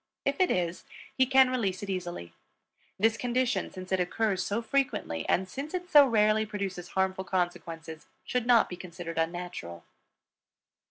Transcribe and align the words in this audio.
If 0.25 0.39
it 0.39 0.49
is, 0.49 0.83
he 1.15 1.27
can 1.27 1.51
release 1.51 1.83
it 1.83 1.89
easily. 1.91 2.33
This 2.97 3.17
condition, 3.17 3.69
since 3.69 3.91
it 3.91 3.99
occurs 3.99 4.43
so 4.43 4.59
frequently 4.63 5.29
and 5.29 5.47
since 5.47 5.75
it 5.75 5.91
so 5.91 6.07
rarely 6.07 6.43
produces 6.43 6.87
harmful 6.97 7.23
consequences, 7.23 8.07
should 8.25 8.47
not 8.47 8.67
be 8.67 8.77
considered 8.77 9.19
unnatural. 9.19 9.83